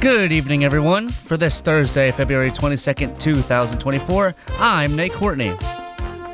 [0.00, 1.10] Good evening, everyone.
[1.10, 5.50] For this Thursday, February 22nd, 2024, I'm Nate Courtney.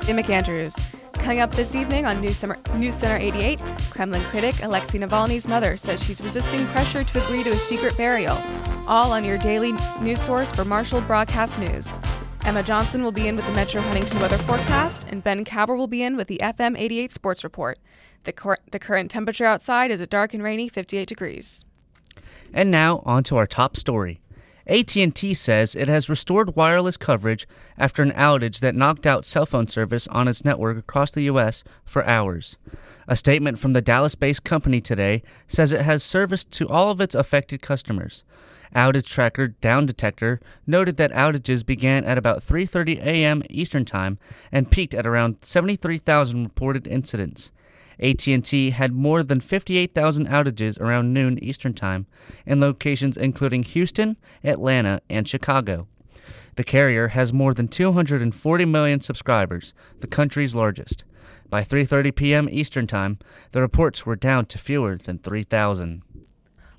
[0.04, 0.80] Jim McAndrews.
[1.14, 3.58] Coming up this evening on News, Summer, News Center 88,
[3.90, 8.38] Kremlin critic Alexei Navalny's mother says she's resisting pressure to agree to a secret burial.
[8.86, 11.98] All on your daily news source for Marshall Broadcast News.
[12.44, 15.88] Emma Johnson will be in with the Metro Huntington weather forecast, and Ben Cower will
[15.88, 17.80] be in with the FM 88 sports report.
[18.22, 21.64] The, cor- the current temperature outside is a dark and rainy 58 degrees.
[22.52, 24.20] And now, on to our top story.
[24.66, 27.46] AT&T says it has restored wireless coverage
[27.78, 31.62] after an outage that knocked out cell phone service on its network across the US
[31.84, 32.56] for hours.
[33.06, 37.14] A statement from the Dallas-based company today says it has service to all of its
[37.14, 38.24] affected customers.
[38.74, 43.42] Outage tracker Down Detector noted that outages began at about 3:30 a.m.
[43.48, 44.18] Eastern Time
[44.50, 47.52] and peaked at around 73,000 reported incidents.
[48.00, 52.06] AT&T had more than 58,000 outages around noon Eastern Time
[52.44, 55.88] in locations including Houston, Atlanta, and Chicago.
[56.56, 61.04] The carrier has more than 240 million subscribers, the country's largest.
[61.48, 62.48] By 3:30 p.m.
[62.50, 63.18] Eastern Time,
[63.52, 66.02] the reports were down to fewer than 3,000.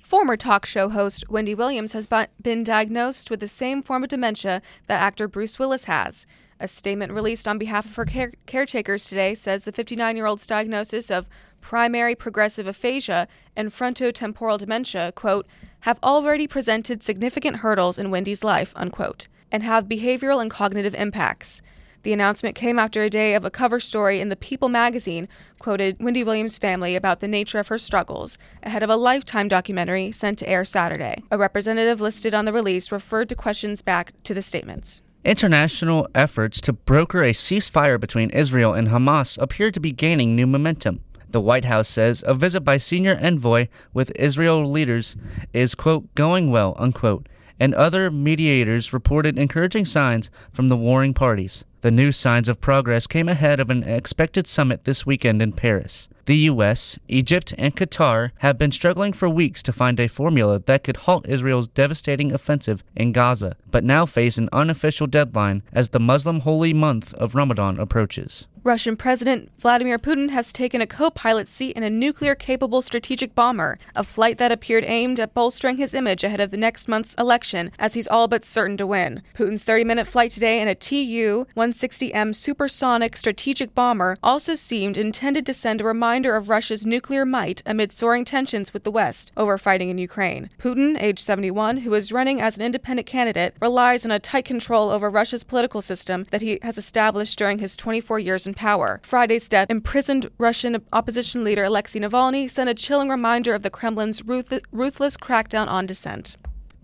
[0.00, 2.08] Former talk show host Wendy Williams has
[2.40, 6.26] been diagnosed with the same form of dementia that actor Bruce Willis has.
[6.60, 10.46] A statement released on behalf of her care- caretakers today says the 59 year old's
[10.46, 11.28] diagnosis of
[11.60, 15.46] primary progressive aphasia and frontotemporal dementia, quote,
[15.80, 21.62] have already presented significant hurdles in Wendy's life, unquote, and have behavioral and cognitive impacts.
[22.02, 25.28] The announcement came after a day of a cover story in the People magazine
[25.58, 30.12] quoted Wendy Williams' family about the nature of her struggles ahead of a lifetime documentary
[30.12, 31.22] sent to air Saturday.
[31.30, 35.02] A representative listed on the release referred to questions back to the statements.
[35.28, 40.46] International efforts to broker a ceasefire between Israel and Hamas appear to be gaining new
[40.46, 41.02] momentum.
[41.28, 45.16] The White House says a visit by senior envoy with Israel leaders
[45.52, 47.28] is, quote, going well, unquote,
[47.60, 51.62] and other mediators reported encouraging signs from the warring parties.
[51.82, 56.08] The new signs of progress came ahead of an expected summit this weekend in Paris.
[56.28, 60.84] The U.S., Egypt, and Qatar have been struggling for weeks to find a formula that
[60.84, 65.98] could halt Israel's devastating offensive in Gaza, but now face an unofficial deadline as the
[65.98, 68.46] Muslim holy month of Ramadan approaches.
[68.64, 73.34] Russian President Vladimir Putin has taken a co pilot seat in a nuclear capable strategic
[73.34, 77.14] bomber, a flight that appeared aimed at bolstering his image ahead of the next month's
[77.14, 79.22] election, as he's all but certain to win.
[79.34, 85.46] Putin's 30 minute flight today in a Tu 160M supersonic strategic bomber also seemed intended
[85.46, 89.30] to send a reminder reminder of Russia's nuclear might amid soaring tensions with the West
[89.36, 90.50] over fighting in Ukraine.
[90.58, 94.90] Putin, age 71, who is running as an independent candidate, relies on a tight control
[94.90, 99.00] over Russia's political system that he has established during his 24 years in power.
[99.04, 104.24] Friday's death imprisoned Russian opposition leader Alexei Navalny sent a chilling reminder of the Kremlin's
[104.24, 106.34] ruth- ruthless crackdown on dissent.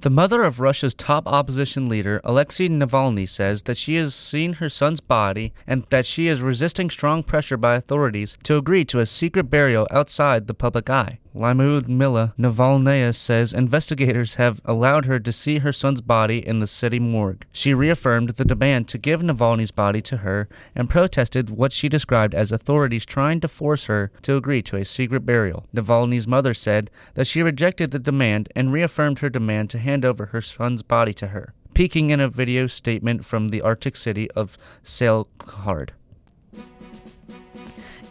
[0.00, 4.68] The mother of Russia's top opposition leader, Alexei Navalny, says that she has seen her
[4.68, 9.06] son's body and that she is resisting strong pressure by authorities to agree to a
[9.06, 11.20] secret burial outside the public eye.
[11.34, 17.00] Lyudmila Navalnaya says investigators have allowed her to see her son's body in the city
[17.00, 17.44] morgue.
[17.50, 22.36] She reaffirmed the demand to give Navalny's body to her and protested what she described
[22.36, 25.66] as authorities trying to force her to agree to a secret burial.
[25.74, 30.26] Navalny's mother said that she rejected the demand and reaffirmed her demand to hand over
[30.26, 34.56] her son's body to her, peeking in a video statement from the Arctic city of
[34.84, 35.90] Salekhard.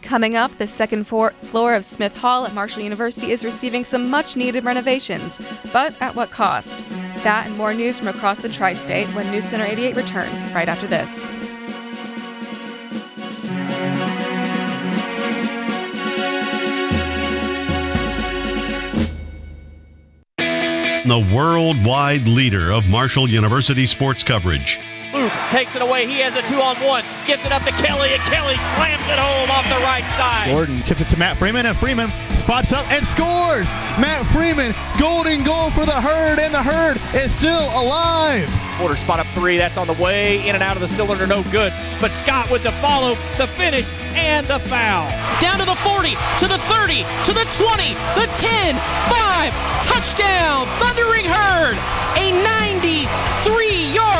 [0.04, 1.32] Coming up, the second floor
[1.74, 5.36] of Smith Hall at Marshall University is receiving some much needed renovations.
[5.72, 6.78] But at what cost?
[7.24, 10.68] That and more news from across the tri state when News Center 88 returns right
[10.68, 11.26] after this.
[21.06, 24.78] The worldwide leader of Marshall University sports coverage
[25.24, 26.06] Loop takes it away.
[26.06, 27.02] He has a two on one.
[27.26, 30.52] Gets it up to Kelly, and Kelly slams it home off the right side.
[30.52, 33.64] Gordon chips it to Matt Freeman, and Freeman spots up and scores.
[33.96, 38.52] Matt Freeman, golden goal for the herd, and the herd is still alive.
[38.76, 39.56] Porter spot up three.
[39.56, 41.26] That's on the way in and out of the cylinder.
[41.26, 41.72] No good.
[42.02, 45.08] But Scott with the follow, the finish, and the foul.
[45.40, 46.10] Down to the 40,
[46.44, 49.88] to the 30, to the 20, the 10, 5.
[49.88, 51.80] Touchdown, Thundering Herd.
[52.20, 53.73] A 93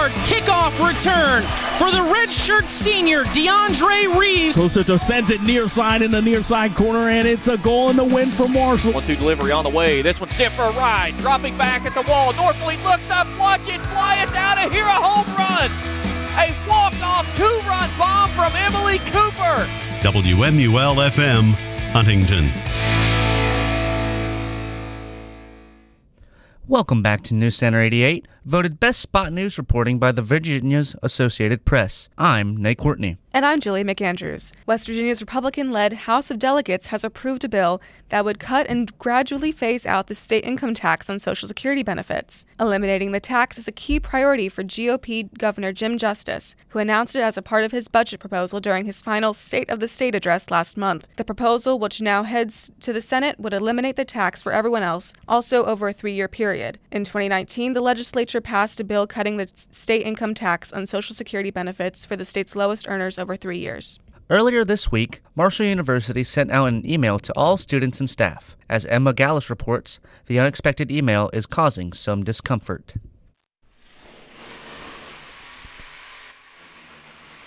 [0.09, 0.35] yard
[0.81, 1.43] return
[1.79, 4.57] for the redshirt senior DeAndre Reeves.
[4.57, 7.97] Closeto sends it near side in the near side corner, and it's a goal in
[7.97, 8.93] the win for Marshall.
[8.93, 10.03] One two delivery on the way.
[10.03, 11.17] This one sent for a ride.
[11.19, 12.33] Dropping back at the wall.
[12.33, 14.23] Norfleet looks up, watch it fly.
[14.23, 14.85] It's out of here.
[14.85, 15.71] A home run.
[16.37, 19.69] A walk off two run bomb from Emily Cooper.
[20.03, 21.53] WMUL FM,
[21.93, 22.94] Huntington.
[26.67, 31.67] Welcome back to News Center 88, voted best spot news reporting by the Virginia's Associated
[31.67, 32.09] Press.
[32.17, 33.19] I'm Nate Courtney.
[33.35, 34.53] And I'm Julia McAndrews.
[34.65, 38.97] West Virginia's Republican led House of Delegates has approved a bill that would cut and
[39.01, 42.45] gradually phase out the state income tax on Social Security benefits.
[42.61, 47.23] Eliminating the tax is a key priority for GOP Governor Jim Justice, who announced it
[47.23, 50.49] as a part of his budget proposal during his final State of the State address
[50.49, 51.09] last month.
[51.17, 55.13] The proposal, which now heads to the Senate, would eliminate the tax for everyone else,
[55.27, 56.79] also over a three year period.
[56.93, 61.51] In 2019, the legislature passed a bill cutting the state income tax on Social Security
[61.51, 63.99] benefits for the state's lowest earners over three years.
[64.29, 68.55] Earlier this week, Marshall University sent out an email to all students and staff.
[68.69, 72.97] As Emma Gallus reports, the unexpected email is causing some discomfort.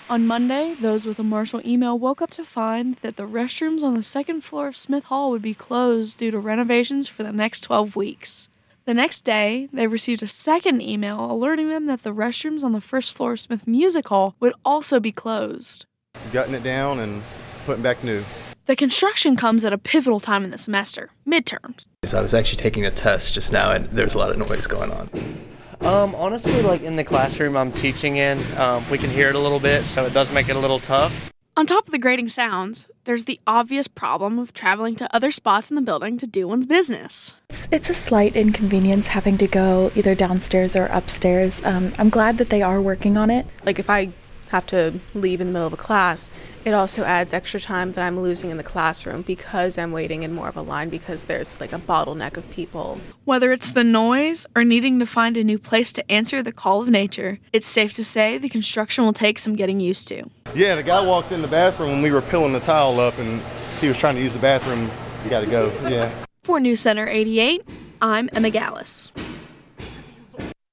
[0.10, 3.94] On Monday, those with a Marshall email woke up to find that the restrooms on
[3.94, 7.62] the second floor of Smith Hall would be closed due to renovations for the next
[7.62, 8.47] 12 weeks.
[8.88, 12.80] The next day, they received a second email alerting them that the restrooms on the
[12.80, 15.86] first floor of Smith Music Hall would also be closed.
[16.32, 17.22] Gutting it down and
[17.66, 18.24] putting back new.
[18.66, 21.88] The construction comes at a pivotal time in the semester, midterms.
[22.06, 24.68] So I was actually taking a test just now and there's a lot of noise
[24.68, 25.10] going on.
[25.82, 29.40] Um, honestly, like in the classroom I'm teaching in, um, we can hear it a
[29.40, 31.34] little bit, so it does make it a little tough.
[31.58, 35.72] On top of the grating sounds, there's the obvious problem of traveling to other spots
[35.72, 37.34] in the building to do one's business.
[37.50, 41.64] It's, it's a slight inconvenience having to go either downstairs or upstairs.
[41.66, 43.48] Um, I'm glad that they are working on it.
[43.66, 44.10] Like if I
[44.50, 46.32] have to leave in the middle of a class,
[46.66, 50.34] it also adds extra time that I'm losing in the classroom because I'm waiting in
[50.34, 53.00] more of a line because there's like a bottleneck of people.
[53.26, 56.82] Whether it's the noise or needing to find a new place to answer the call
[56.82, 60.30] of nature, it's safe to say the construction will take some getting used to.
[60.56, 63.42] Yeah, the guy walked in the bathroom when we were peeling the tile up and
[63.80, 64.90] he was trying to use the bathroom.
[65.24, 65.72] You got to go.
[65.88, 66.12] Yeah.
[66.44, 67.68] For News Center 88,
[68.02, 69.12] I'm Emma Gallus.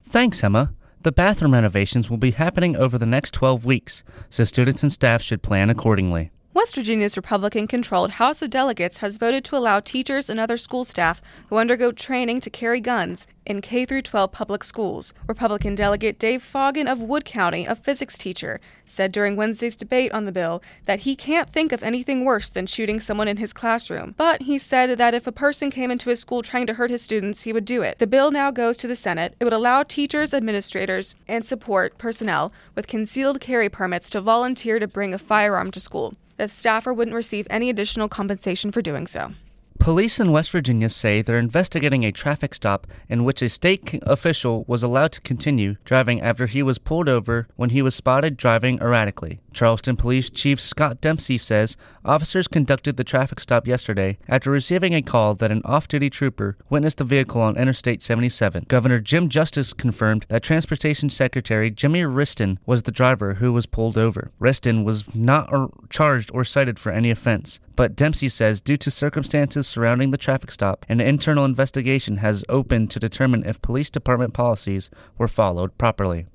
[0.09, 0.73] Thanks, Emma.
[1.05, 5.21] The bathroom renovations will be happening over the next 12 weeks, so students and staff
[5.21, 6.31] should plan accordingly.
[6.55, 10.85] West Virginia's Republican controlled House of Delegates has voted to allow teachers and other school
[10.85, 15.13] staff who undergo training to carry guns in K 12 public schools.
[15.27, 20.23] Republican delegate Dave Foggin of Wood County, a physics teacher, said during Wednesday's debate on
[20.23, 24.15] the bill that he can't think of anything worse than shooting someone in his classroom.
[24.15, 27.01] But he said that if a person came into his school trying to hurt his
[27.01, 27.99] students, he would do it.
[27.99, 29.35] The bill now goes to the Senate.
[29.41, 34.87] It would allow teachers, administrators, and support personnel with concealed carry permits to volunteer to
[34.87, 36.13] bring a firearm to school.
[36.37, 39.33] The staffer wouldn't receive any additional compensation for doing so.
[39.79, 44.65] Police in West Virginia say they're investigating a traffic stop in which a state official
[44.67, 48.79] was allowed to continue driving after he was pulled over when he was spotted driving
[48.79, 49.41] erratically.
[49.53, 55.01] Charleston Police Chief Scott Dempsey says officers conducted the traffic stop yesterday after receiving a
[55.01, 58.65] call that an off duty trooper witnessed a vehicle on Interstate 77.
[58.67, 63.97] Governor Jim Justice confirmed that Transportation Secretary Jimmy Wriston was the driver who was pulled
[63.97, 64.31] over.
[64.39, 65.49] Wriston was not
[65.89, 70.51] charged or cited for any offense, but Dempsey says due to circumstances surrounding the traffic
[70.51, 76.27] stop, an internal investigation has opened to determine if police department policies were followed properly.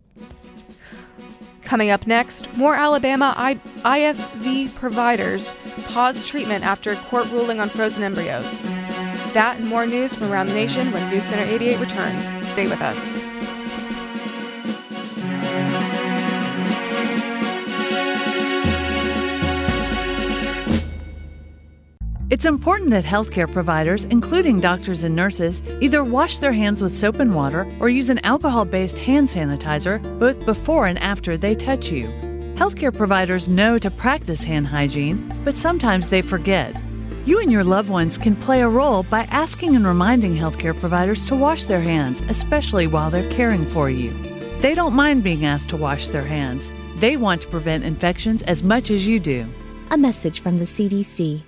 [1.70, 5.52] Coming up next, more Alabama I- IFV providers
[5.84, 8.60] pause treatment after court ruling on frozen embryos.
[9.34, 12.48] That and more news from around the nation when News Center 88 returns.
[12.48, 13.29] Stay with us.
[22.30, 27.18] It's important that healthcare providers, including doctors and nurses, either wash their hands with soap
[27.18, 31.90] and water or use an alcohol based hand sanitizer both before and after they touch
[31.90, 32.06] you.
[32.54, 36.80] Healthcare providers know to practice hand hygiene, but sometimes they forget.
[37.26, 41.26] You and your loved ones can play a role by asking and reminding healthcare providers
[41.26, 44.10] to wash their hands, especially while they're caring for you.
[44.60, 46.70] They don't mind being asked to wash their hands.
[46.98, 49.46] They want to prevent infections as much as you do.
[49.90, 51.42] A message from the CDC.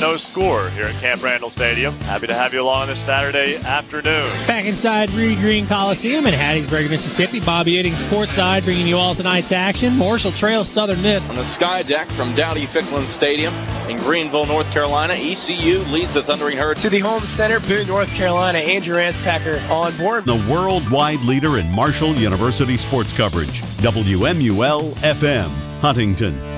[0.00, 1.94] No score here at Camp Randall Stadium.
[2.00, 4.26] Happy to have you along this Saturday afternoon.
[4.46, 7.38] Back inside Reed Green Coliseum in Hattiesburg, Mississippi.
[7.38, 9.98] Bobby Eddings Sportside bringing you all tonight's action.
[9.98, 11.28] Marshall Trail Southern Miss.
[11.28, 13.52] On the sky deck from Dowdy Ficklen Stadium
[13.90, 18.10] in Greenville, North Carolina, ECU leads the Thundering Herd to the home center, Boone, North
[18.14, 18.58] Carolina.
[18.58, 20.24] Andrew Anspacker on board.
[20.24, 23.60] The worldwide leader in Marshall University sports coverage.
[23.82, 25.50] WMUL FM,
[25.82, 26.49] Huntington.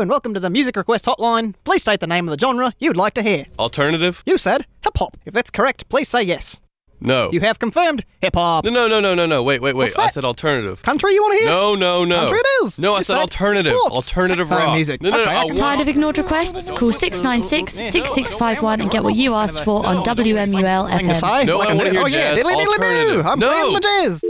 [0.00, 1.52] Hello and welcome to the music request hotline.
[1.64, 3.44] Please state the name of the genre you'd like to hear.
[3.58, 4.22] Alternative?
[4.24, 5.18] You said hip hop.
[5.26, 6.58] If that's correct, please say yes.
[7.02, 7.30] No.
[7.32, 8.64] You have confirmed hip hop.
[8.64, 9.42] No, no, no, no, no, no.
[9.42, 9.84] Wait, wait, wait.
[9.88, 10.02] What's that?
[10.02, 10.80] I said alternative.
[10.82, 11.50] Country you want to hear?
[11.50, 12.20] No, no, no.
[12.20, 12.78] Country it is.
[12.78, 13.72] No, I You said, said alternative.
[13.76, 13.94] sports.
[14.08, 14.74] Alternative Phone rock.
[14.74, 15.02] music.
[15.02, 15.36] No, no, Okay, no.
[15.36, 16.70] I I can- Tired of ignored requests?
[16.70, 21.44] Call 696 6651 and get what you asked for on WMUL FM.
[21.46, 22.38] No, I want to hear Oh yeah, jazz.
[22.38, 22.72] diddly diddly boo.
[22.86, 23.26] Alternative.
[23.26, 23.50] I'm no.
[23.50, 24.24] playing the jazz.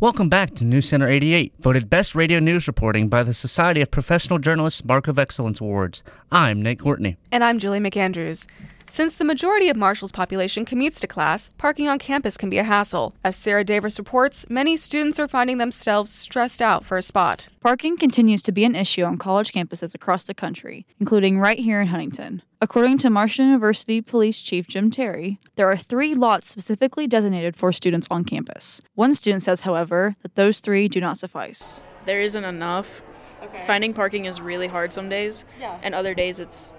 [0.00, 3.90] Welcome back to News Center 88, voted Best Radio News Reporting by the Society of
[3.90, 6.04] Professional Journalists Mark of Excellence Awards.
[6.30, 7.16] I'm Nate Courtney.
[7.32, 8.46] And I'm Julia McAndrews.
[8.90, 12.64] Since the majority of Marshall's population commutes to class, parking on campus can be a
[12.64, 13.14] hassle.
[13.22, 17.48] As Sarah Davis reports, many students are finding themselves stressed out for a spot.
[17.60, 21.80] Parking continues to be an issue on college campuses across the country, including right here
[21.82, 22.42] in Huntington.
[22.62, 27.72] According to Marshall University Police Chief Jim Terry, there are three lots specifically designated for
[27.72, 28.80] students on campus.
[28.94, 31.82] One student says, however, that those three do not suffice.
[32.06, 33.02] There isn't enough.
[33.44, 33.62] Okay.
[33.66, 35.78] Finding parking is really hard some days, Yeah.
[35.82, 36.72] and other days it's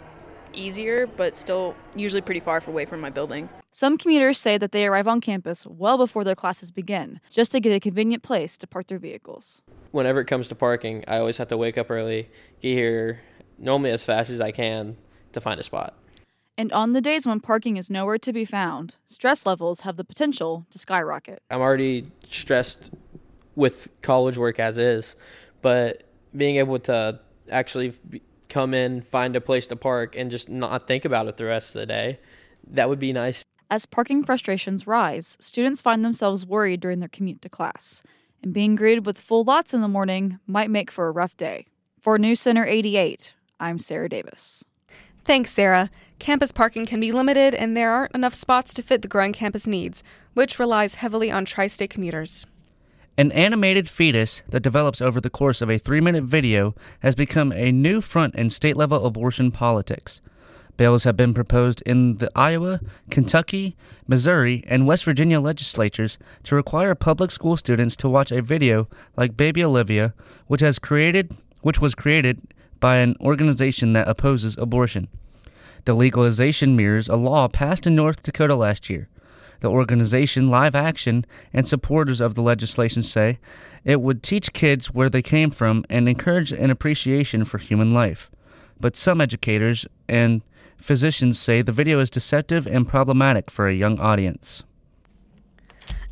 [0.53, 3.49] easier, but still usually pretty far away from my building.
[3.71, 7.59] Some commuters say that they arrive on campus well before their classes begin, just to
[7.59, 9.61] get a convenient place to park their vehicles.
[9.91, 12.29] Whenever it comes to parking, I always have to wake up early,
[12.61, 13.21] get here
[13.57, 14.97] normally as fast as I can
[15.33, 15.95] to find a spot.
[16.57, 20.03] And on the days when parking is nowhere to be found, stress levels have the
[20.03, 21.41] potential to skyrocket.
[21.49, 22.91] I'm already stressed
[23.55, 25.15] with college work as is,
[25.61, 26.03] but
[26.35, 30.87] being able to actually be- come in, find a place to park, and just not
[30.87, 32.19] think about it the rest of the day,
[32.67, 33.43] that would be nice.
[33.69, 38.01] As parking frustrations rise, students find themselves worried during their commute to class,
[38.41, 41.67] and being greeted with full lots in the morning might make for a rough day.
[42.01, 44.63] For News Center 88, I'm Sarah Davis.
[45.23, 45.91] Thanks, Sarah.
[46.17, 49.67] Campus parking can be limited, and there aren't enough spots to fit the growing campus
[49.67, 50.03] needs,
[50.33, 52.45] which relies heavily on tri state commuters.
[53.19, 57.51] An animated fetus that develops over the course of a three minute video has become
[57.51, 60.21] a new front in state level abortion politics.
[60.77, 62.79] Bills have been proposed in the Iowa,
[63.11, 63.75] Kentucky,
[64.07, 69.35] Missouri, and West Virginia legislatures to require public school students to watch a video like
[69.35, 70.13] Baby Olivia,
[70.47, 72.39] which has created which was created
[72.79, 75.09] by an organization that opposes abortion.
[75.83, 79.09] The legalization mirrors a law passed in North Dakota last year.
[79.61, 83.39] The organization Live Action and supporters of the legislation say
[83.83, 88.29] it would teach kids where they came from and encourage an appreciation for human life.
[88.79, 90.41] But some educators and
[90.77, 94.63] physicians say the video is deceptive and problematic for a young audience.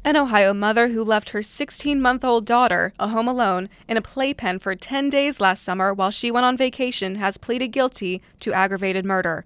[0.04, 4.02] An Ohio mother who left her 16 month old daughter, a home alone, in a
[4.02, 8.54] playpen for 10 days last summer while she went on vacation has pleaded guilty to
[8.54, 9.46] aggravated murder.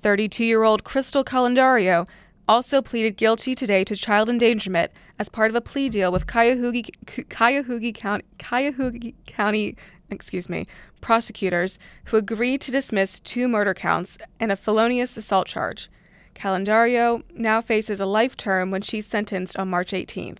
[0.00, 2.06] 32 year old Kristel Candelario
[2.48, 6.82] also pleaded guilty today to child endangerment as part of a plea deal with Cuyahoga,
[7.28, 9.76] Cuyahoga County, Cuyahoga County
[10.10, 10.66] excuse me,
[11.00, 15.90] prosecutors who agreed to dismiss two murder counts and a felonious assault charge.
[16.34, 20.38] Candelario now faces a life term when she's sentenced on March 18th.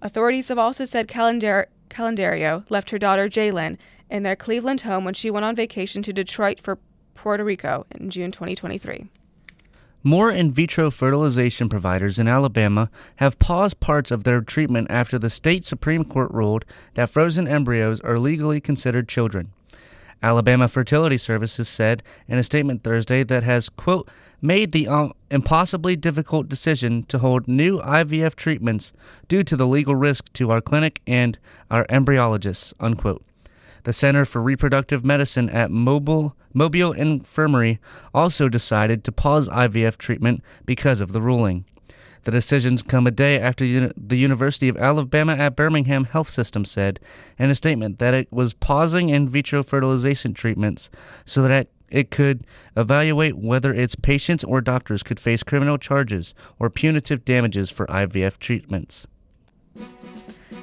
[0.00, 3.78] Authorities have also said Calendar- Candelario left her daughter Jalen
[4.10, 6.78] in their Cleveland home when she went on vacation to Detroit for
[7.14, 9.08] Puerto Rico in June 2023.
[10.04, 15.28] More in vitro fertilization providers in Alabama have paused parts of their treatment after the
[15.28, 16.64] state Supreme Court ruled
[16.94, 19.52] that frozen embryos are legally considered children.
[20.22, 24.08] Alabama Fertility Services said in a statement Thursday that has, quote,
[24.40, 28.92] made the um, impossibly difficult decision to hold new IVF treatments
[29.26, 31.38] due to the legal risk to our clinic and
[31.70, 33.24] our embryologists, unquote.
[33.84, 37.78] The Center for Reproductive Medicine at Mobile, Mobile Infirmary
[38.12, 41.64] also decided to pause IVF treatment because of the ruling.
[42.24, 43.64] The decisions come a day after
[43.96, 46.98] the University of Alabama at Birmingham Health System said
[47.38, 50.90] in a statement that it was pausing in vitro fertilization treatments
[51.24, 52.44] so that it could
[52.76, 58.36] evaluate whether its patients or doctors could face criminal charges or punitive damages for IVF
[58.38, 59.06] treatments.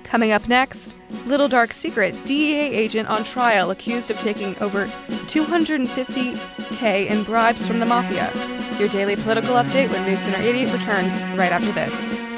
[0.06, 0.96] Coming up next,
[1.26, 4.86] Little Dark Secret, DEA agent on trial accused of taking over
[5.28, 8.32] 250K in bribes from the mafia.
[8.80, 12.35] Your daily political update when News Center 88 returns right after this.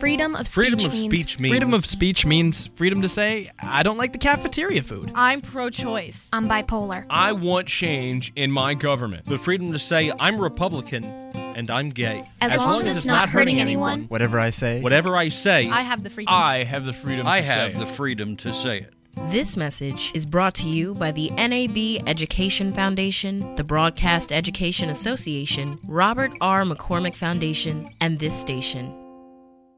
[0.00, 3.50] Freedom of speech Freedom of means speech means freedom of speech means freedom to say
[3.60, 5.12] I don't like the cafeteria food.
[5.14, 6.28] I'm pro-choice.
[6.32, 7.04] I'm bipolar.
[7.10, 9.26] I want change in my government.
[9.26, 12.24] The freedom to say I'm Republican and I'm gay.
[12.40, 14.04] As long as it's not hurting anyone.
[14.04, 14.80] Whatever I say.
[14.80, 15.68] Whatever I say.
[15.68, 16.34] I have the freedom.
[16.34, 18.94] I have the freedom I to have say the freedom to say it.
[19.28, 25.78] This message is brought to you by the NAB Education Foundation, the Broadcast Education Association,
[25.86, 26.64] Robert R.
[26.64, 28.99] McCormick Foundation, and this station.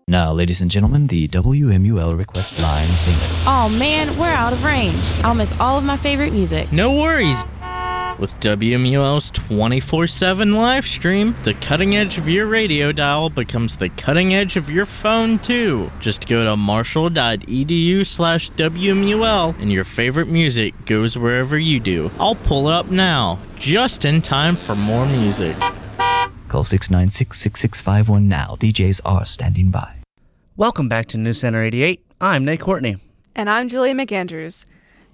[0.09, 3.17] Now, ladies and gentlemen, the WMUL request line is singer.
[3.47, 5.03] Oh man, we're out of range.
[5.23, 6.73] I'll miss all of my favorite music.
[6.73, 7.45] No worries.
[8.19, 13.89] With WMUL's 24 7 live stream, the cutting edge of your radio dial becomes the
[13.91, 15.91] cutting edge of your phone, too.
[16.01, 22.11] Just go to marshall.edu slash WMUL and your favorite music goes wherever you do.
[22.19, 25.57] I'll pull it up now, just in time for more music.
[26.53, 28.59] Call 696 6651 now.
[28.61, 29.91] DJs are standing by.
[30.55, 32.05] Welcome back to News Center 88.
[32.21, 32.99] I'm Nate Courtney.
[33.35, 34.67] And I'm Julia McAndrews.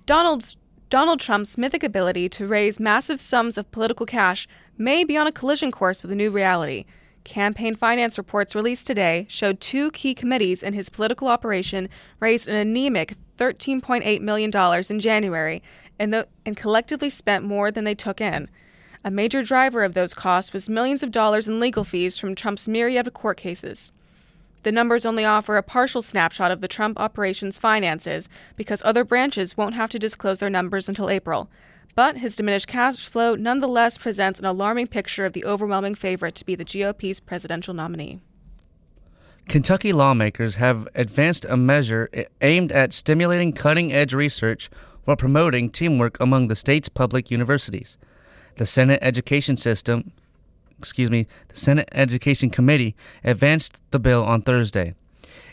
[0.05, 0.57] Donald's,
[0.91, 5.33] Donald Trump's mythic ability to raise massive sums of political cash may be on a
[5.33, 6.87] collision course with a new reality.
[7.23, 12.57] Campaign finance reports released today showed two key committees in his political operation raised an
[12.57, 14.51] anemic $13.8 million
[14.91, 15.63] in January
[16.01, 18.51] and, the, and collectively spent more than they took in.
[19.09, 22.69] A major driver of those costs was millions of dollars in legal fees from Trump's
[22.69, 23.91] myriad of court cases.
[24.65, 29.57] The numbers only offer a partial snapshot of the Trump operation's finances because other branches
[29.57, 31.49] won't have to disclose their numbers until April.
[31.95, 36.45] But his diminished cash flow nonetheless presents an alarming picture of the overwhelming favorite to
[36.45, 38.21] be the GOP's presidential nominee.
[39.49, 42.11] Kentucky lawmakers have advanced a measure
[42.43, 44.69] aimed at stimulating cutting edge research
[45.07, 47.97] while promoting teamwork among the state's public universities.
[48.59, 50.11] The Senate Education System,
[50.81, 54.95] excuse me, the Senate Education Committee advanced the bill on Thursday.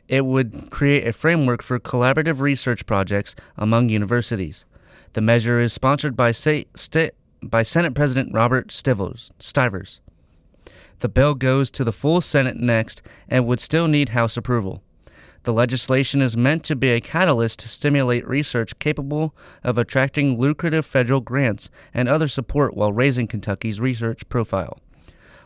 [0.07, 4.65] It would create a framework for collaborative research projects among universities.
[5.13, 7.11] The measure is sponsored by, Sa- sta-
[7.43, 9.31] by Senate President Robert Stivers.
[9.37, 9.99] Stivers.
[11.01, 14.81] The bill goes to the full Senate next and would still need House approval.
[15.45, 20.87] The legislation is meant to be a catalyst to stimulate research capable of attracting lucrative
[20.87, 24.79] federal grants and other support while raising Kentucky's research profile.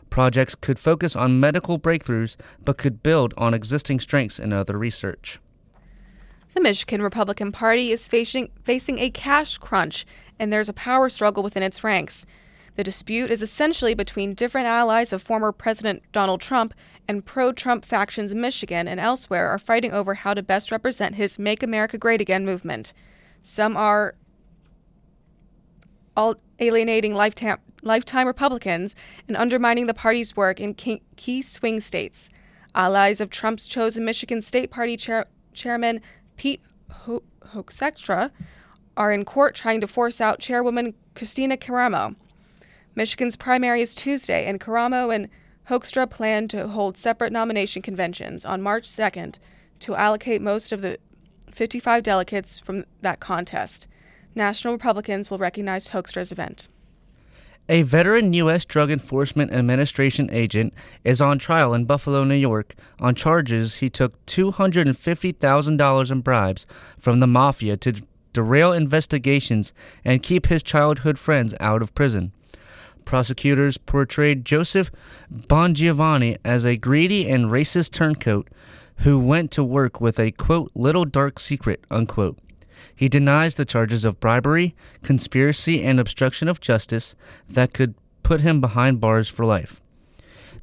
[0.08, 5.38] Projects could focus on medical breakthroughs but could build on existing strengths in other research.
[6.54, 10.06] The Michigan Republican Party is facing, facing a cash crunch,
[10.38, 12.24] and there's a power struggle within its ranks.
[12.76, 16.72] The dispute is essentially between different allies of former President Donald Trump,
[17.10, 21.16] and pro Trump factions in Michigan and elsewhere are fighting over how to best represent
[21.16, 22.92] his Make America Great Again movement.
[23.42, 24.14] Some are
[26.60, 28.94] alienating lifetime, lifetime Republicans
[29.26, 32.30] and undermining the party's work in key, key swing states.
[32.76, 36.00] Allies of Trump's chosen Michigan State Party chair, Chairman
[36.36, 38.30] Pete Ho- Hoekstra
[38.96, 42.14] are in court trying to force out Chairwoman Kristina Karamo.
[42.94, 45.28] Michigan's primary is Tuesday, and Karamo and
[45.70, 49.38] Hoekstra planned to hold separate nomination conventions on March 2nd
[49.78, 50.98] to allocate most of the
[51.52, 53.86] 55 delegates from that contest.
[54.34, 56.66] National Republicans will recognize Hoekstra's event.
[57.68, 58.64] A veteran U.S.
[58.64, 64.26] Drug Enforcement Administration agent is on trial in Buffalo, New York, on charges he took
[64.26, 66.66] $250,000 in bribes
[66.98, 68.02] from the mafia to
[68.32, 69.72] derail investigations
[70.04, 72.32] and keep his childhood friends out of prison.
[73.10, 74.92] Prosecutors portrayed Joseph
[75.32, 78.46] Bongiovanni as a greedy and racist turncoat
[78.98, 82.38] who went to work with a quote little dark secret unquote.
[82.94, 87.16] He denies the charges of bribery, conspiracy, and obstruction of justice
[87.48, 89.82] that could put him behind bars for life.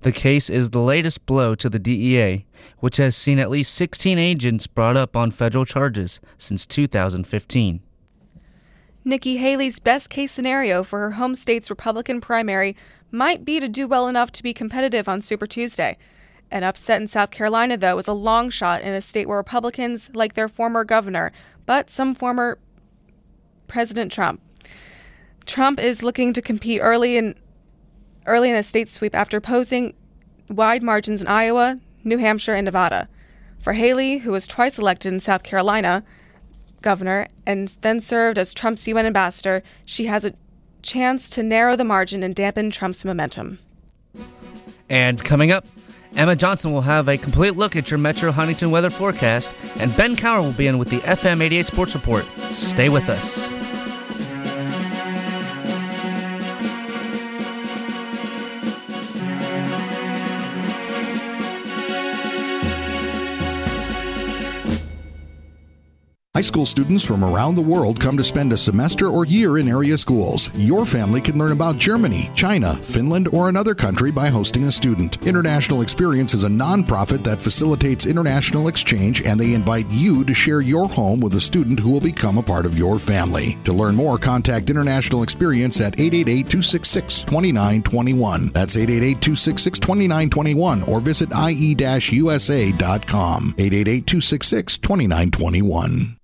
[0.04, 2.46] The case is the latest blow to the DEA,
[2.80, 7.82] which has seen at least 16 agents brought up on federal charges since 2015.
[9.08, 12.76] Nikki Haley's best case scenario for her home state's Republican primary
[13.10, 15.98] might be to do well enough to be competitive on Super Tuesday.
[16.52, 20.10] An upset in South Carolina, though, is a long shot in a state where Republicans
[20.14, 21.32] like their former governor,
[21.66, 22.60] but some former
[23.70, 24.42] President Trump.
[25.46, 27.34] Trump is looking to compete early in
[28.26, 29.94] early in a state sweep after posing
[30.50, 33.08] wide margins in Iowa, New Hampshire, and Nevada.
[33.58, 36.04] For Haley, who was twice elected in South Carolina
[36.82, 40.34] governor and then served as Trump's UN ambassador, she has a
[40.82, 43.60] chance to narrow the margin and dampen Trump's momentum.
[44.90, 45.66] And coming up,
[46.16, 50.16] Emma Johnson will have a complete look at your Metro Huntington weather forecast, and Ben
[50.16, 52.26] Cower will be in with the FM 88 Sports Report.
[52.52, 53.57] Stay with us.
[66.38, 69.68] High school students from around the world come to spend a semester or year in
[69.68, 70.52] area schools.
[70.54, 75.26] Your family can learn about Germany, China, Finland, or another country by hosting a student.
[75.26, 80.62] International Experience is a nonprofit that facilitates international exchange, and they invite you to share
[80.62, 83.58] your home with a student who will become a part of your family.
[83.64, 88.52] To learn more, contact International Experience at 888 266 2921.
[88.54, 93.56] That's 888 266 2921 or visit ie usa.com.
[93.58, 96.18] 888 266 2921.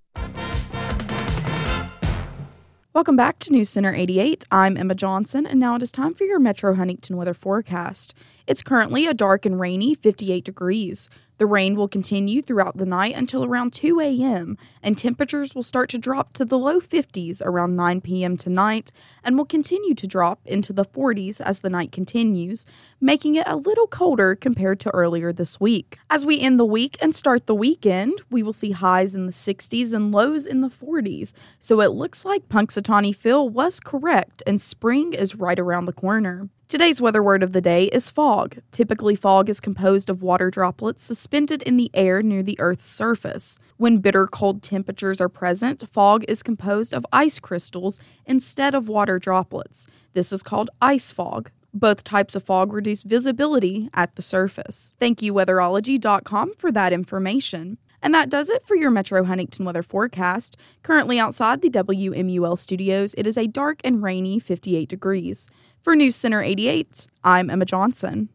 [2.94, 4.44] Welcome back to News Center 88.
[4.52, 8.14] I'm Emma Johnson, and now it is time for your Metro Huntington weather forecast.
[8.46, 11.10] It's currently a dark and rainy 58 degrees.
[11.38, 15.90] The rain will continue throughout the night until around 2 a.m., and temperatures will start
[15.90, 18.36] to drop to the low 50s around 9 p.m.
[18.36, 18.92] tonight
[19.24, 22.66] and will continue to drop into the 40s as the night continues,
[23.00, 25.98] making it a little colder compared to earlier this week.
[26.08, 29.32] As we end the week and start the weekend, we will see highs in the
[29.32, 34.60] 60s and lows in the 40s, so it looks like Punxsutawney Phil was correct and
[34.60, 36.48] spring is right around the corner.
[36.74, 38.56] Today's weather word of the day is fog.
[38.72, 43.60] Typically, fog is composed of water droplets suspended in the air near the Earth's surface.
[43.76, 49.20] When bitter cold temperatures are present, fog is composed of ice crystals instead of water
[49.20, 49.86] droplets.
[50.14, 51.48] This is called ice fog.
[51.72, 54.96] Both types of fog reduce visibility at the surface.
[54.98, 57.78] Thank you, weatherology.com, for that information.
[58.02, 60.58] And that does it for your Metro Huntington weather forecast.
[60.82, 65.50] Currently outside the WMUL studios, it is a dark and rainy 58 degrees.
[65.84, 68.30] For News Center 88, I'm Emma Johnson.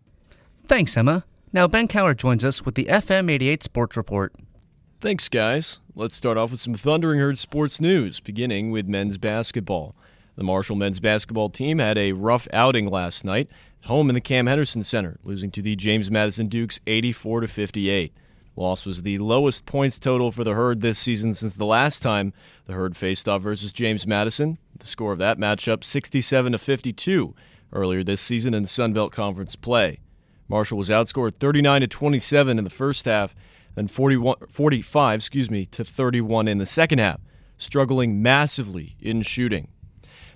[0.68, 1.26] Thanks, Emma.
[1.52, 4.36] Now, Ben Cower joins us with the FM 88 Sports Report.
[5.02, 5.80] Thanks, guys.
[5.96, 9.96] Let's start off with some Thundering Herd sports news, beginning with men's basketball.
[10.36, 13.50] The Marshall men's basketball team had a rough outing last night,
[13.86, 18.14] home in the Cam Henderson Center, losing to the James Madison Dukes 84 to 58.
[18.60, 22.34] Loss was the lowest points total for the Herd this season since the last time
[22.66, 24.58] the Herd faced off versus James Madison.
[24.78, 27.34] The score of that matchup 67 to 52
[27.72, 30.02] earlier this season in Sun Belt Conference play.
[30.50, 33.34] Marshall was outscored 39 to 27 in the first half,
[33.76, 37.22] then 41, 45, excuse me, to 31 in the second half,
[37.58, 39.70] struggling massively in shooting.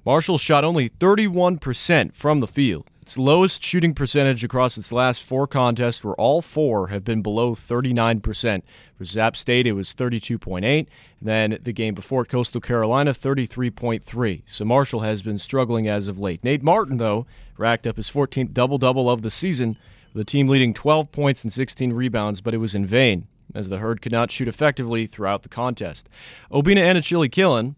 [0.06, 2.90] Marshall shot only 31% from the field.
[3.04, 7.54] Its lowest shooting percentage across its last four contests, where all four have been below
[7.54, 8.62] 39%.
[8.98, 10.88] For Zap State, it was 32.8.
[11.22, 14.44] Then the game before Coastal Carolina, 33.3.
[14.46, 16.46] So Marshall has been struggling as of late.
[16.46, 17.26] Nate Martin, though,
[17.58, 19.78] racked up his 14th double double of the season,
[20.14, 23.68] with the team leading 12 points and 16 rebounds, but it was in vain, as
[23.68, 26.08] the Herd could not shoot effectively throughout the contest.
[26.50, 27.76] Obinna Anochili Killen,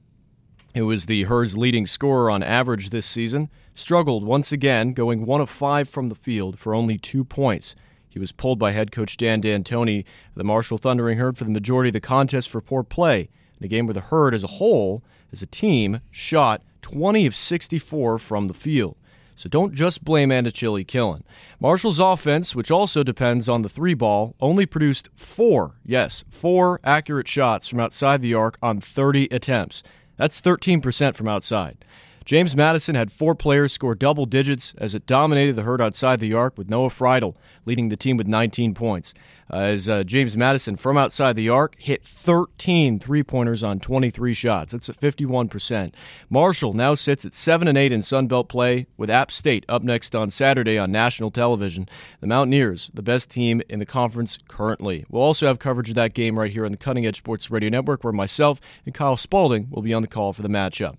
[0.75, 5.41] who was the Herd's leading scorer on average this season, struggled once again, going one
[5.41, 7.75] of five from the field for only two points.
[8.09, 11.89] He was pulled by head coach Dan D'Antoni, the Marshall Thundering Herd, for the majority
[11.89, 15.03] of the contest for poor play in a game where the Herd as a whole,
[15.31, 18.95] as a team, shot 20 of 64 from the field.
[19.35, 21.23] So don't just blame Anochili Killen.
[21.59, 27.27] Marshall's offense, which also depends on the three ball, only produced four, yes, four accurate
[27.27, 29.83] shots from outside the arc on 30 attempts.
[30.15, 31.83] That's 13% from outside.
[32.25, 36.33] James Madison had four players score double digits as it dominated the herd outside the
[36.33, 37.35] arc with Noah Freidel
[37.65, 39.13] leading the team with 19 points.
[39.47, 44.33] Uh, as uh, James Madison from outside the arc hit 13 three pointers on 23
[44.33, 44.71] shots.
[44.71, 45.93] That's at 51%.
[46.27, 49.83] Marshall now sits at 7 and 8 in Sun Belt play with App State up
[49.83, 51.88] next on Saturday on national television.
[52.21, 55.05] The Mountaineers, the best team in the conference currently.
[55.09, 57.69] We'll also have coverage of that game right here on the Cutting Edge Sports Radio
[57.69, 60.97] Network where myself and Kyle Spalding will be on the call for the matchup.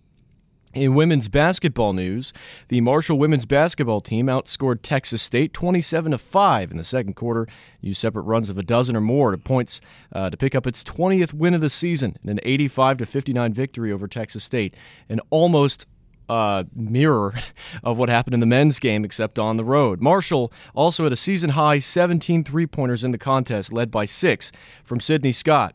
[0.76, 2.34] In women's basketball news,
[2.68, 7.48] the Marshall women's basketball team outscored Texas State 27 to 5 in the second quarter,
[7.80, 9.80] used separate runs of a dozen or more to points
[10.12, 13.54] uh, to pick up its 20th win of the season in an 85 to 59
[13.54, 14.76] victory over Texas State,
[15.08, 15.86] an almost
[16.28, 17.32] uh, mirror
[17.82, 20.02] of what happened in the men's game, except on the road.
[20.02, 24.52] Marshall also had a season high 17 three pointers in the contest, led by six
[24.84, 25.74] from Sydney Scott,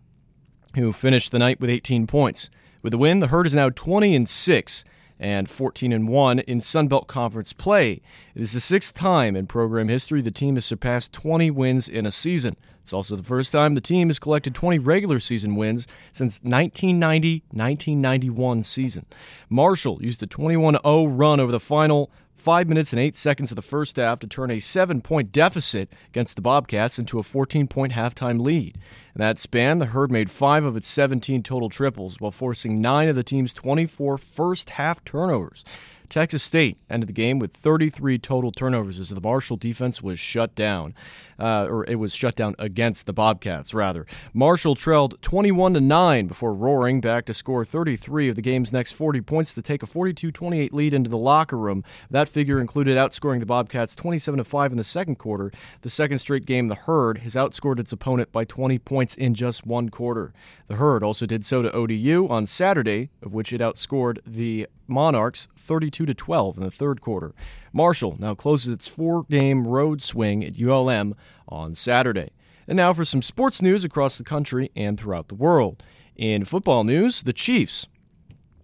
[0.76, 2.52] who finished the night with 18 points.
[2.84, 4.84] With the win, the herd is now 20 and 6
[5.22, 8.02] and 14 and 1 in Sun Belt Conference play.
[8.34, 12.08] It is the sixth time in program history the team has surpassed 20 wins in
[12.08, 12.58] a season.
[12.84, 18.66] It's also the first time the team has collected 20 regular season wins since 1990-1991
[18.66, 19.06] season.
[19.48, 22.10] Marshall used a 21-0 run over the final
[22.42, 26.36] 5 minutes and 8 seconds of the first half to turn a 7-point deficit against
[26.36, 28.80] the Bobcats into a 14-point halftime lead.
[29.14, 33.10] In that span, the Herd made 5 of its 17 total triples while forcing 9
[33.10, 35.64] of the team's 24 first half turnovers.
[36.12, 40.54] Texas State ended the game with 33 total turnovers as the Marshall defense was shut
[40.56, 40.94] down,
[41.40, 44.06] uh, or it was shut down against the Bobcats rather.
[44.34, 48.92] Marshall trailed 21 to nine before roaring back to score 33 of the game's next
[48.92, 51.82] 40 points to take a 42-28 lead into the locker room.
[52.10, 55.50] That figure included outscoring the Bobcats 27 to five in the second quarter.
[55.80, 59.66] The second straight game, the Herd has outscored its opponent by 20 points in just
[59.66, 60.34] one quarter.
[60.68, 65.48] The Herd also did so to ODU on Saturday, of which it outscored the Monarchs
[65.58, 67.34] 32 to 12 in the third quarter.
[67.74, 71.16] Marshall now closes its four-game road swing at ULM
[71.48, 72.32] on Saturday.
[72.68, 75.84] And now for some sports news across the country and throughout the world.
[76.16, 77.88] In football news, the Chiefs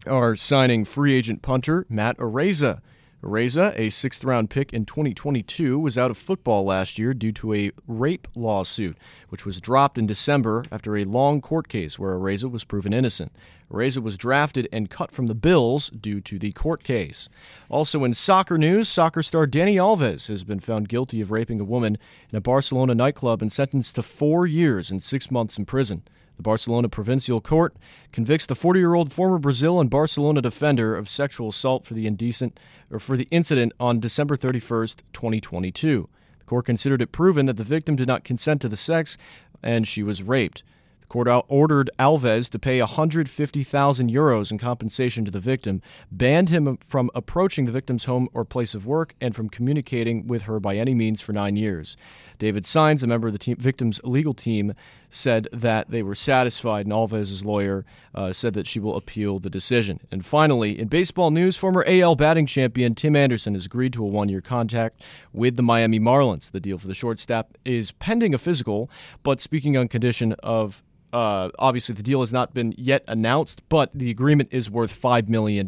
[0.05, 2.81] are signing free agent punter Matt Araiza.
[3.23, 7.53] Araiza, a sixth round pick in 2022, was out of football last year due to
[7.53, 8.95] a rape lawsuit,
[9.29, 13.31] which was dropped in December after a long court case where Araiza was proven innocent.
[13.71, 17.27] Araiza was drafted and cut from the Bills due to the court case.
[17.69, 21.65] Also in soccer news, soccer star Dani Alves has been found guilty of raping a
[21.65, 21.97] woman
[22.31, 26.03] in a Barcelona nightclub and sentenced to four years and six months in prison.
[26.37, 27.75] The Barcelona Provincial Court
[28.11, 32.59] convicts the 40-year-old former Brazil and Barcelona defender of sexual assault for the indecent
[32.91, 36.07] or for the incident on December 31st, 2022.
[36.39, 39.17] The court considered it proven that the victim did not consent to the sex
[39.63, 40.63] and she was raped.
[41.09, 47.09] Court ordered Alves to pay 150,000 euros in compensation to the victim, banned him from
[47.15, 50.93] approaching the victim's home or place of work, and from communicating with her by any
[50.93, 51.95] means for nine years.
[52.39, 54.73] David Saenz, a member of the team, victim's legal team,
[55.09, 59.49] said that they were satisfied, and Alves' lawyer uh, said that she will appeal the
[59.49, 59.99] decision.
[60.11, 64.07] And finally, in baseball news, former AL batting champion Tim Anderson has agreed to a
[64.07, 66.51] one year contract with the Miami Marlins.
[66.51, 68.89] The deal for the shortstop is pending a physical,
[69.23, 73.89] but speaking on condition of uh, obviously, the deal has not been yet announced, but
[73.93, 75.67] the agreement is worth $5 million.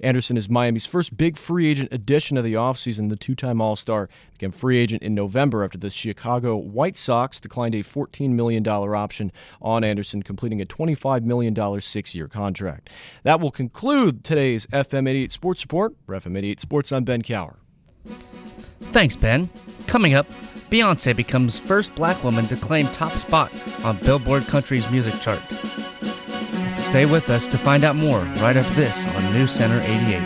[0.00, 3.08] Anderson is Miami's first big free agent addition of the offseason.
[3.08, 7.38] The two time All Star became free agent in November after the Chicago White Sox
[7.38, 9.30] declined a $14 million option
[9.62, 12.90] on Anderson, completing a $25 million six year contract.
[13.22, 15.94] That will conclude today's FM 88 Sports Report.
[16.06, 17.56] For FM 88 Sports, I'm Ben Cower.
[18.80, 19.48] Thanks, Ben.
[19.86, 20.26] Coming up,
[20.70, 23.52] Beyonce becomes first black woman to claim top spot
[23.84, 25.40] on Billboard Country's music chart.
[26.78, 30.22] Stay with us to find out more right after this on News Center 88.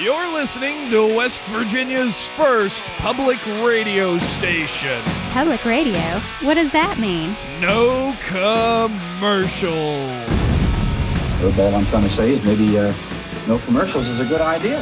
[0.00, 5.02] You're listening to West Virginia's first public radio station.
[5.32, 6.20] Public radio?
[6.42, 7.36] What does that mean?
[7.60, 10.37] No commercials.
[11.40, 12.92] Well, all I'm trying to say is maybe uh,
[13.46, 14.80] no commercials is a good idea.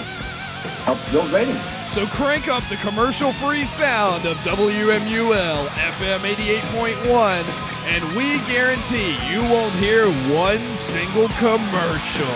[0.87, 1.61] Helps build ratings.
[1.89, 7.45] So crank up the commercial-free sound of WMUL FM 88.1,
[7.85, 12.27] and we guarantee you won't hear one single commercial.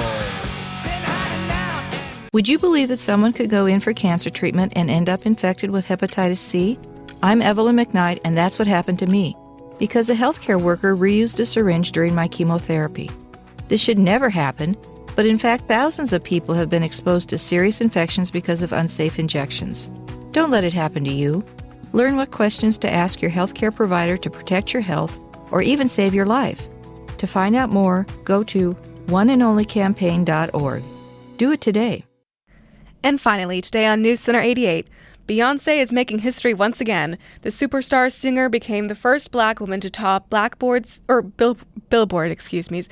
[2.35, 5.71] Would you believe that someone could go in for cancer treatment and end up infected
[5.71, 6.79] with hepatitis C?
[7.23, 9.35] I'm Evelyn McKnight, and that's what happened to me
[9.79, 13.11] because a healthcare worker reused a syringe during my chemotherapy.
[13.71, 14.77] This should never happen,
[15.15, 19.17] but in fact, thousands of people have been exposed to serious infections because of unsafe
[19.17, 19.89] injections.
[20.33, 21.45] Don't let it happen to you.
[21.93, 25.17] Learn what questions to ask your healthcare provider to protect your health
[25.53, 26.61] or even save your life.
[27.19, 28.75] To find out more, go to
[29.07, 30.83] oneandonlycampaign.org.
[31.37, 32.05] Do it today.
[33.05, 34.89] And finally, today on News Center 88,
[35.29, 37.17] Beyonce is making history once again.
[37.43, 41.57] The superstar singer became the first black woman to top Blackboard's or Bill,
[41.89, 42.83] Billboard, excuse me,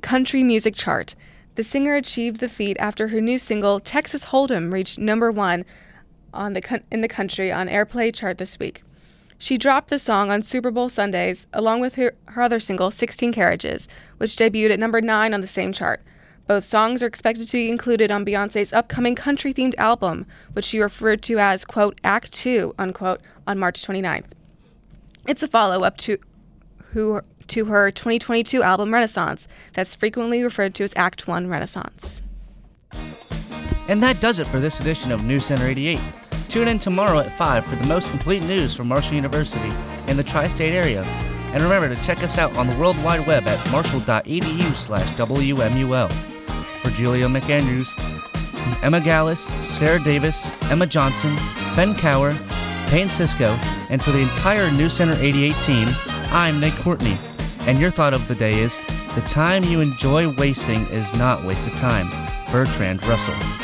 [0.00, 1.14] country music chart.
[1.54, 5.64] The singer achieved the feat after her new single Texas Hold'em reached number 1
[6.32, 8.82] on the in the country on Airplay chart this week.
[9.38, 13.32] She dropped the song on Super Bowl Sundays along with her, her other single 16
[13.32, 16.02] Carriages, which debuted at number 9 on the same chart.
[16.46, 20.80] Both songs are expected to be included on Beyonce's upcoming country themed album, which she
[20.80, 24.26] referred to as, quote, Act 2, unquote, on March 29th.
[25.26, 26.18] It's a follow up to,
[26.92, 32.20] who, to her 2022 album Renaissance, that's frequently referred to as Act 1 Renaissance.
[33.88, 36.00] And that does it for this edition of News Center 88.
[36.48, 39.70] Tune in tomorrow at 5 for the most complete news from Marshall University
[40.08, 41.02] in the tri state area.
[41.52, 46.10] And remember to check us out on the World Wide Web at marshall.edu slash WMUL.
[46.10, 47.88] For Julia McAndrews,
[48.82, 51.34] Emma Gallus, Sarah Davis, Emma Johnson,
[51.76, 52.32] Ben Cower,
[52.88, 53.58] Peyton Cisco,
[53.90, 55.88] and for the entire News Center 88 team,
[56.32, 57.16] I'm Nick Courtney.
[57.66, 58.76] And your thought of the day is
[59.14, 62.08] the time you enjoy wasting is not wasted time.
[62.50, 63.59] Bertrand Russell.